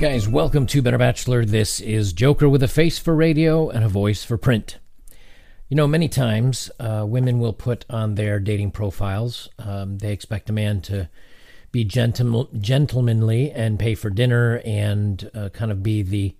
[0.00, 1.44] Guys, welcome to Better Bachelor.
[1.44, 4.78] This is Joker with a face for radio and a voice for print.
[5.68, 10.48] You know, many times uh, women will put on their dating profiles, um, they expect
[10.48, 11.10] a man to
[11.70, 16.34] be gentle, gentlemanly and pay for dinner and uh, kind of be the,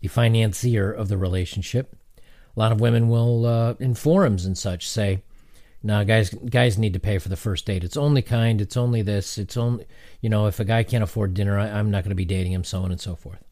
[0.00, 1.96] the financier of the relationship.
[2.18, 5.22] A lot of women will, uh, in forums and such, say,
[5.82, 7.84] "No, guys, guys need to pay for the first date.
[7.84, 8.60] It's only kind.
[8.60, 9.38] It's only this.
[9.38, 9.86] It's only,
[10.20, 12.52] you know, if a guy can't afford dinner, I, I'm not going to be dating
[12.52, 13.42] him, so on and so forth."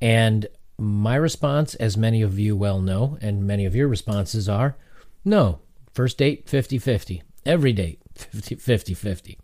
[0.00, 0.46] And
[0.78, 4.76] my response, as many of you well know, and many of your responses are,
[5.24, 5.60] no.
[5.92, 7.22] First date, 50 50.
[7.44, 9.38] Every date, 50 50.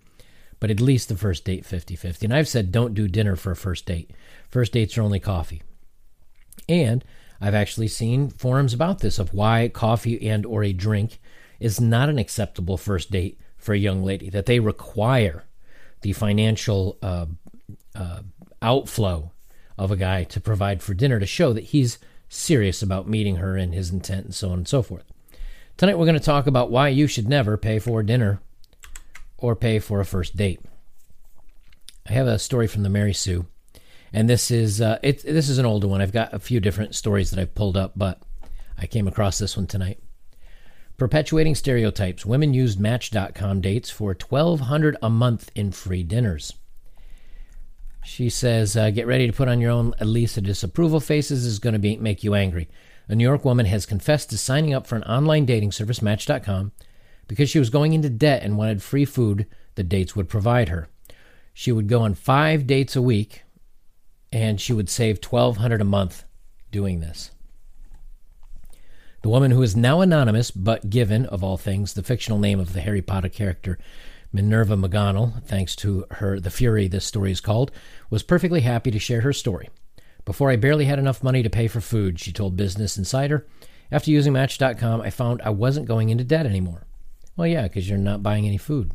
[0.60, 2.27] But at least the first date, 50 50.
[2.27, 4.10] And I've said don't do dinner for a first date.
[4.48, 5.62] First dates are only coffee.
[6.68, 7.04] And
[7.40, 11.20] I've actually seen forums about this of why coffee and or a drink
[11.60, 15.45] is not an acceptable first date for a young lady, that they require
[16.02, 17.26] the financial uh,
[17.95, 18.20] uh,
[18.62, 19.32] outflow
[19.76, 23.56] of a guy to provide for dinner to show that he's serious about meeting her
[23.56, 25.04] and his intent and so on and so forth.
[25.76, 28.40] Tonight we're going to talk about why you should never pay for dinner
[29.37, 30.60] or pay for a first date.
[32.09, 33.46] I have a story from the Mary Sue,
[34.12, 36.00] and this is uh, it, this is an older one.
[36.00, 38.20] I've got a few different stories that I've pulled up, but
[38.76, 40.00] I came across this one tonight.
[40.99, 42.27] Perpetuating stereotypes.
[42.27, 46.55] Women used Match.com dates for twelve hundred a month in free dinners.
[48.05, 51.46] She says, uh, "Get ready to put on your own Elisa disapproval faces.
[51.46, 52.68] is going to be make you angry."
[53.07, 56.73] A New York woman has confessed to signing up for an online dating service, Match.com,
[57.29, 59.46] because she was going into debt and wanted free food
[59.77, 60.88] the dates would provide her.
[61.55, 63.45] She would go on five dates a week,
[64.33, 66.25] and she would save twelve hundred a month
[66.72, 67.31] doing this.
[69.22, 72.72] The woman who is now anonymous, but given, of all things, the fictional name of
[72.72, 73.77] the Harry Potter character
[74.33, 77.72] Minerva McGonagall, thanks to her the Fury this story is called,
[78.11, 79.71] was perfectly happy to share her story.
[80.25, 83.47] Before I barely had enough money to pay for food, she told Business Insider.
[83.91, 86.87] After using Match.com, I found I wasn't going into debt anymore.
[87.37, 88.93] Well, yeah, because you're not buying any food.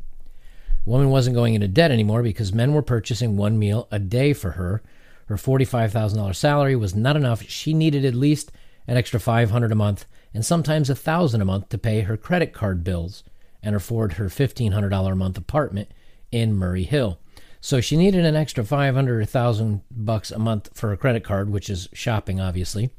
[0.86, 4.34] The woman wasn't going into debt anymore because men were purchasing one meal a day
[4.34, 4.84] for her.
[5.26, 7.42] Her $45,000 salary was not enough.
[7.44, 8.52] She needed at least
[8.88, 12.54] an extra 500 a month and sometimes a 1000 a month to pay her credit
[12.54, 13.24] card bills
[13.62, 15.90] and afford her $1,500 a month apartment
[16.32, 17.20] in Murray Hill.
[17.62, 21.50] So she needed an extra 500 or 1000 bucks a month for a credit card,
[21.50, 22.90] which is shopping, obviously.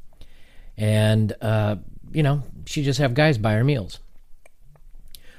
[0.77, 1.77] And, uh,
[2.13, 3.99] you know, she just have guys buy her meals.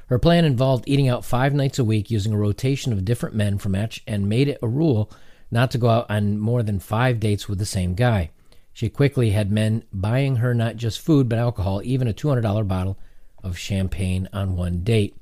[0.07, 3.57] Her plan involved eating out five nights a week using a rotation of different men
[3.57, 5.11] for match and made it a rule
[5.49, 8.29] not to go out on more than five dates with the same guy.
[8.75, 12.99] She quickly had men buying her not just food but alcohol, even a $200 bottle
[13.41, 15.15] of champagne on one date.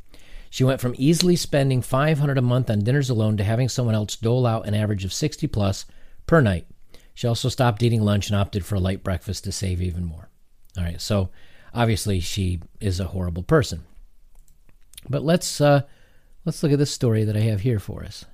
[0.50, 4.16] She went from easily spending 500 a month on dinners alone to having someone else
[4.16, 5.86] dole out an average of 60 plus
[6.26, 6.66] per night.
[7.14, 10.30] She also stopped eating lunch and opted for a light breakfast to save even more.
[10.76, 11.30] All right, so
[11.76, 13.84] obviously she is a horrible person.
[15.08, 15.84] But let's uh,
[16.44, 18.26] let's look at this story that I have here for us.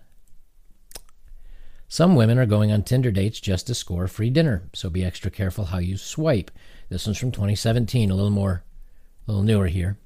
[1.92, 5.04] Some women are going on Tinder dates just to score a free dinner, so be
[5.04, 6.52] extra careful how you swipe.
[6.88, 8.64] This one's from 2017, a little more
[9.28, 9.98] a little newer here.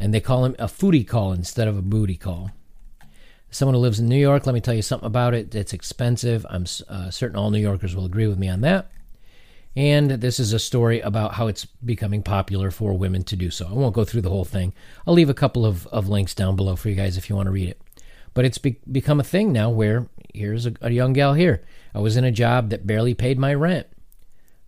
[0.00, 2.50] And they call him a foodie call instead of a booty call.
[3.50, 5.54] Someone who lives in New York, let me tell you something about it.
[5.54, 6.46] It's expensive.
[6.48, 8.90] I'm uh, certain all New Yorkers will agree with me on that.
[9.76, 13.66] And this is a story about how it's becoming popular for women to do so.
[13.68, 14.72] I won't go through the whole thing.
[15.06, 17.48] I'll leave a couple of, of links down below for you guys if you want
[17.48, 17.80] to read it.
[18.32, 21.64] But it's be- become a thing now where here's a, a, young gal here.
[21.94, 23.86] I was in a job that barely paid my rent.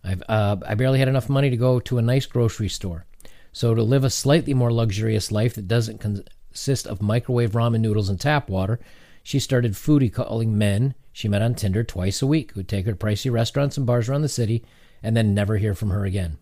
[0.03, 3.05] I've, uh, I barely had enough money to go to a nice grocery store.
[3.51, 8.09] So, to live a slightly more luxurious life that doesn't consist of microwave ramen noodles
[8.09, 8.79] and tap water,
[9.23, 12.93] she started foodie calling men she met on Tinder twice a week who'd take her
[12.93, 14.63] to pricey restaurants and bars around the city
[15.03, 16.37] and then never hear from her again.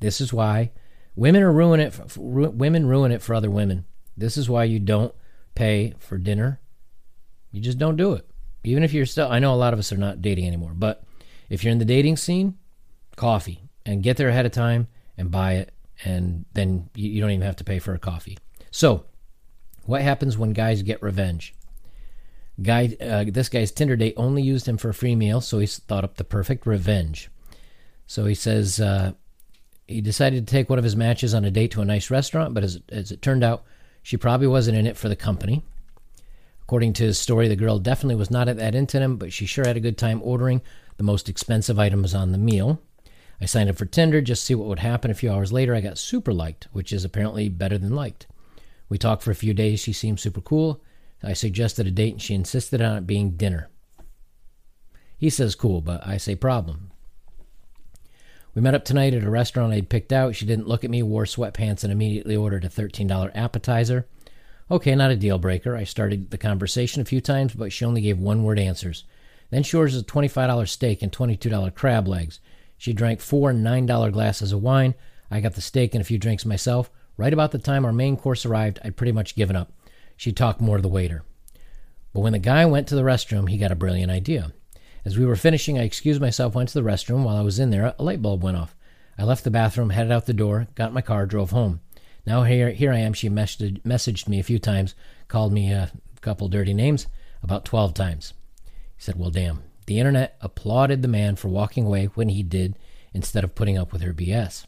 [0.00, 0.72] This is why
[1.14, 1.92] women are ruin it.
[1.92, 3.84] For, women ruin it for other women.
[4.16, 5.14] This is why you don't
[5.54, 6.60] pay for dinner.
[7.56, 8.28] You just don't do it.
[8.64, 11.02] Even if you're still, I know a lot of us are not dating anymore, but
[11.48, 12.58] if you're in the dating scene,
[13.16, 15.72] coffee and get there ahead of time and buy it,
[16.04, 18.36] and then you don't even have to pay for a coffee.
[18.70, 19.06] So,
[19.86, 21.54] what happens when guys get revenge?
[22.60, 25.78] Guy, uh, this guy's Tinder date only used him for a free meal, so he's
[25.78, 27.30] thought up the perfect revenge.
[28.06, 29.12] So he says uh,
[29.86, 32.52] he decided to take one of his matches on a date to a nice restaurant,
[32.52, 33.64] but as, as it turned out,
[34.02, 35.64] she probably wasn't in it for the company.
[36.66, 39.64] According to his story, the girl definitely was not at that him, but she sure
[39.64, 40.62] had a good time ordering
[40.96, 42.82] the most expensive items on the meal.
[43.40, 45.12] I signed up for Tinder just to see what would happen.
[45.12, 48.26] A few hours later, I got super liked, which is apparently better than liked.
[48.88, 49.78] We talked for a few days.
[49.78, 50.82] She seemed super cool.
[51.22, 53.68] I suggested a date and she insisted on it being dinner.
[55.16, 56.90] He says cool, but I say problem.
[58.56, 60.34] We met up tonight at a restaurant I'd picked out.
[60.34, 64.08] She didn't look at me, wore sweatpants, and immediately ordered a $13 appetizer.
[64.68, 65.76] Okay, not a deal breaker.
[65.76, 69.04] I started the conversation a few times, but she only gave one word answers.
[69.50, 72.40] Then she orders a $25 steak and $22 crab legs.
[72.76, 74.94] She drank four $9 glasses of wine.
[75.30, 76.90] I got the steak and a few drinks myself.
[77.16, 79.72] Right about the time our main course arrived, I'd pretty much given up.
[80.16, 81.22] She talked more to the waiter.
[82.12, 84.52] But when the guy went to the restroom, he got a brilliant idea.
[85.04, 87.22] As we were finishing, I excused myself, went to the restroom.
[87.22, 88.74] While I was in there, a light bulb went off.
[89.16, 91.80] I left the bathroom, headed out the door, got my car, drove home.
[92.26, 93.12] Now here, here I am.
[93.12, 94.94] She messaged, messaged me a few times,
[95.28, 97.06] called me a couple dirty names,
[97.42, 98.34] about 12 times.
[98.96, 99.62] He said, Well, damn.
[99.86, 102.76] The internet applauded the man for walking away when he did
[103.14, 104.66] instead of putting up with her BS.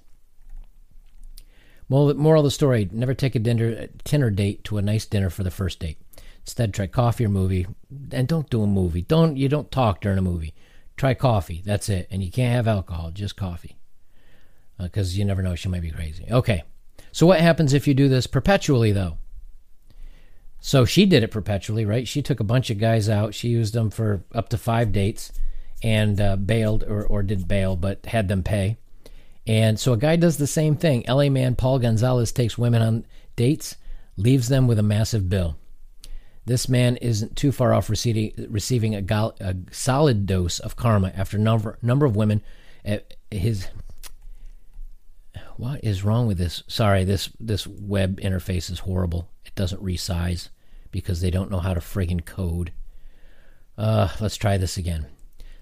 [1.89, 5.43] Moral of the story never take a dinner, dinner date to a nice dinner for
[5.43, 5.99] the first date.
[6.43, 7.67] Instead, try coffee or movie.
[8.13, 9.03] And don't do a movie.
[9.03, 10.55] Don't You don't talk during a movie.
[10.97, 11.63] Try coffee.
[11.65, 12.07] That's it.
[12.11, 13.77] And you can't have alcohol, just coffee.
[14.79, 16.27] Because uh, you never know, she might be crazy.
[16.31, 16.63] Okay.
[17.13, 19.19] So, what happens if you do this perpetually, though?
[20.61, 22.07] So, she did it perpetually, right?
[22.07, 23.35] She took a bunch of guys out.
[23.35, 25.33] She used them for up to five dates
[25.83, 28.77] and uh, bailed, or, or did bail, but had them pay.
[29.47, 31.05] And so, a guy does the same thing.
[31.09, 33.07] LA man Paul Gonzalez takes women on
[33.37, 33.77] dates,
[34.17, 35.57] leaves them with a massive bill.
[36.49, 42.07] This man isn't too far off receiving, a, solid dose of karma after number number
[42.07, 42.41] of women.
[42.87, 42.99] Uh,
[43.31, 43.69] his
[45.59, 46.63] what is wrong with this?
[46.69, 49.29] Sorry, this this web interface is horrible.
[49.45, 50.51] It doesn't resize
[50.93, 52.73] because they don't know how to friggin' code.
[53.77, 55.07] Uh, let's try this again.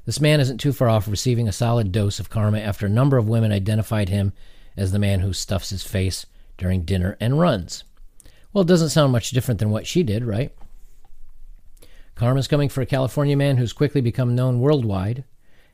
[0.04, 3.16] This man isn't too far off receiving a solid dose of karma after a number
[3.16, 4.34] of women identified him
[4.76, 6.26] as the man who stuffs his face
[6.58, 7.84] during dinner and runs.
[8.52, 10.54] Well, it doesn't sound much different than what she did, right?
[12.14, 15.25] Karma's coming for a California man who's quickly become known worldwide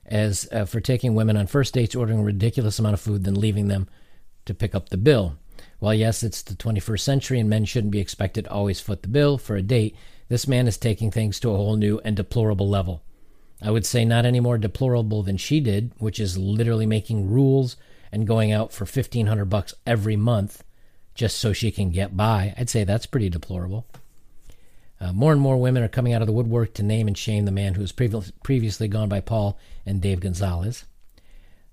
[0.06, 3.34] as uh, for taking women on first dates, ordering a ridiculous amount of food, then
[3.34, 3.88] leaving them
[4.44, 5.36] to pick up the bill.
[5.78, 9.08] While yes, it's the 21st century and men shouldn't be expected to always foot the
[9.08, 9.96] bill for a date,
[10.28, 13.02] this man is taking things to a whole new and deplorable level.
[13.60, 17.76] I would say not any more deplorable than she did, which is literally making rules
[18.10, 20.64] and going out for 1500 bucks every month
[21.14, 22.54] just so she can get by.
[22.56, 23.86] I'd say that's pretty deplorable.
[25.00, 27.44] Uh, more and more women are coming out of the woodwork to name and shame
[27.44, 30.84] the man who has previ- previously gone by Paul and Dave Gonzalez.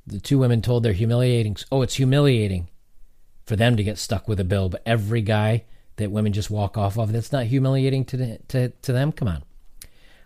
[0.09, 2.67] The two women told their humiliating, oh, it's humiliating
[3.45, 5.65] for them to get stuck with a bill, but every guy
[5.97, 9.11] that women just walk off of, that's not humiliating to, to, to them?
[9.11, 9.43] Come on.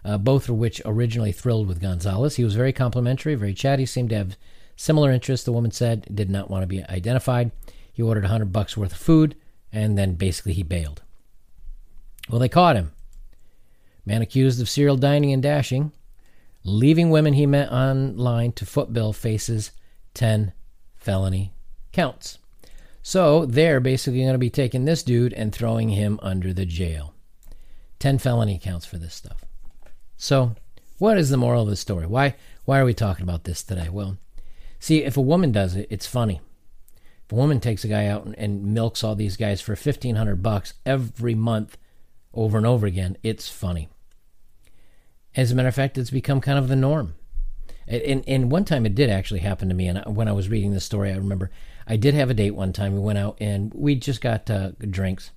[0.05, 2.35] Uh, both of which originally thrilled with Gonzalez.
[2.35, 4.37] He was very complimentary, very chatty, seemed to have
[4.75, 7.51] similar interests, the woman said, did not want to be identified.
[7.91, 9.35] He ordered a 100 bucks worth of food,
[9.71, 11.01] and then basically he bailed.
[12.29, 12.91] Well, they caught him.
[14.05, 15.91] Man accused of serial dining and dashing
[16.63, 19.71] leaving women he met online to footbill faces
[20.13, 20.53] 10
[20.95, 21.53] felony
[21.91, 22.37] counts.
[23.01, 27.13] So they're basically going to be taking this dude and throwing him under the jail.
[27.99, 29.45] 10 felony counts for this stuff.
[30.17, 30.55] So,
[30.99, 32.05] what is the moral of the story?
[32.05, 33.89] Why why are we talking about this today?
[33.89, 34.17] Well,
[34.79, 36.39] see, if a woman does it, it's funny.
[37.25, 40.41] If a woman takes a guy out and, and milks all these guys for 1500
[40.41, 41.77] bucks every month
[42.33, 43.89] over and over again, it's funny.
[45.35, 47.15] As a matter of fact, it's become kind of the norm.
[47.87, 49.87] And, and one time it did actually happen to me.
[49.87, 51.51] And when I was reading this story, I remember
[51.85, 52.93] I did have a date one time.
[52.93, 55.31] We went out and we just got uh, drinks,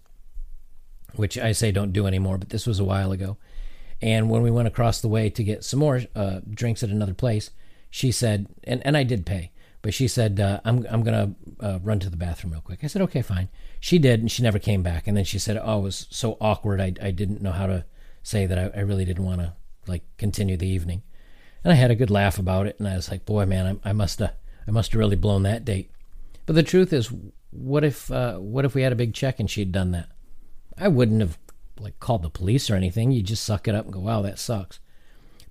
[1.14, 3.36] which I say don't do anymore, but this was a while ago.
[4.00, 7.14] And when we went across the way to get some more uh, drinks at another
[7.14, 7.50] place,
[7.90, 11.66] she said, and, and I did pay, but she said, uh, I'm, I'm going to
[11.66, 12.80] uh, run to the bathroom real quick.
[12.84, 13.48] I said, okay, fine.
[13.80, 15.06] She did, and she never came back.
[15.06, 16.80] And then she said, oh, it was so awkward.
[16.80, 17.86] I, I didn't know how to
[18.22, 19.54] say that I, I really didn't want to
[19.86, 21.02] like continue the evening.
[21.64, 23.90] And I had a good laugh about it, and I was like, boy, man, I,
[23.90, 24.34] I must have
[24.68, 25.90] I must have really blown that date.
[26.44, 27.12] But the truth is,
[27.50, 30.08] what if uh, what if we had a big check and she'd done that?
[30.78, 31.38] I wouldn't have
[31.78, 33.10] like called the police or anything.
[33.10, 34.78] You just suck it up and go, wow, that sucks.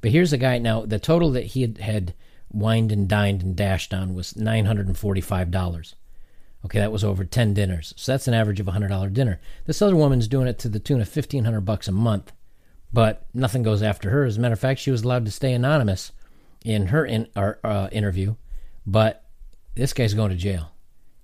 [0.02, 0.86] But here's a guy now.
[0.86, 2.14] The total that he had, had
[2.52, 5.96] wined and dined and dashed on was nine hundred and forty-five dollars.
[6.64, 9.40] Okay, that was over ten dinners, so that's an average of a hundred dollar dinner.
[9.66, 12.32] This other woman's doing it to the tune of fifteen hundred bucks a month
[12.92, 14.26] but nothing goes after her.
[14.26, 16.12] As a matter of fact, she was allowed to stay anonymous
[16.64, 18.36] in her in, our, uh, interview,
[18.86, 19.24] but
[19.76, 20.72] this guy's going to jail.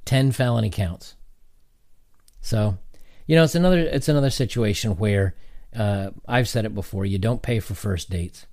[0.05, 1.15] 10 felony counts.
[2.41, 2.77] So,
[3.27, 5.35] you know, it's another it's another situation where
[5.75, 8.45] uh, I've said it before, you don't pay for first dates.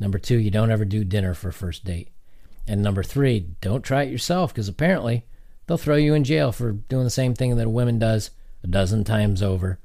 [0.00, 2.08] Number 2, you don't ever do dinner for first date.
[2.66, 5.24] And number 3, don't try it yourself because apparently
[5.66, 8.30] they'll throw you in jail for doing the same thing that a woman does
[8.62, 9.78] a dozen times over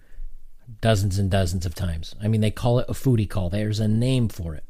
[0.81, 2.15] dozens and dozens of times.
[2.21, 3.49] I mean, they call it a foodie call.
[3.49, 4.63] There's a name for it.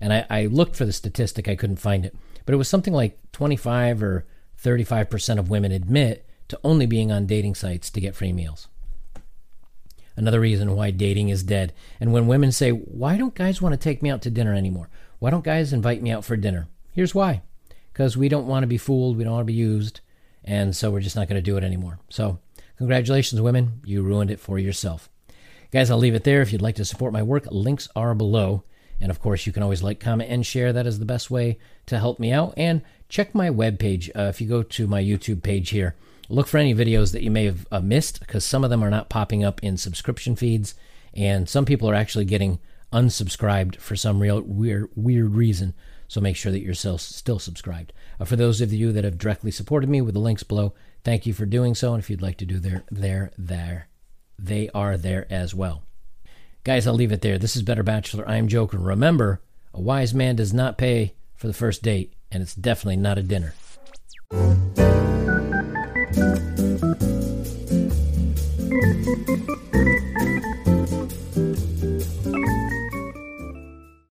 [0.00, 2.14] And I, I looked for the statistic, I couldn't find it.
[2.46, 4.26] But it was something like 25 or
[4.62, 8.68] 35% of women admit to only being on dating sites to get free meals.
[10.16, 11.72] Another reason why dating is dead.
[12.00, 14.88] And when women say, Why don't guys want to take me out to dinner anymore?
[15.20, 16.68] Why don't guys invite me out for dinner?
[16.92, 17.42] Here's why
[17.98, 20.00] because we don't want to be fooled, we don't want to be used,
[20.44, 21.98] and so we're just not going to do it anymore.
[22.08, 22.38] So,
[22.76, 25.10] congratulations, women, you ruined it for yourself.
[25.70, 26.40] Guys, I'll leave it there.
[26.40, 28.64] If you'd like to support my work, links are below.
[29.00, 30.72] And of course, you can always like, comment, and share.
[30.72, 32.54] That is the best way to help me out.
[32.56, 34.08] And check my webpage.
[34.16, 35.94] Uh, if you go to my YouTube page here,
[36.30, 38.90] look for any videos that you may have uh, missed because some of them are
[38.90, 40.74] not popping up in subscription feeds.
[41.12, 42.60] And some people are actually getting
[42.90, 45.74] unsubscribed for some real weird, weird reason.
[46.08, 47.92] So make sure that you're still, still subscribed.
[48.18, 50.72] Uh, for those of you that have directly supported me with the links below,
[51.04, 51.92] thank you for doing so.
[51.92, 53.88] And if you'd like to do there, there, there,
[54.38, 55.82] they are there as well.
[56.64, 57.38] Guys, I'll leave it there.
[57.38, 58.28] This is Better Bachelor.
[58.28, 58.82] I am joking.
[58.82, 59.40] Remember,
[59.72, 63.22] a wise man does not pay for the first date, and it's definitely not a
[63.22, 63.54] dinner.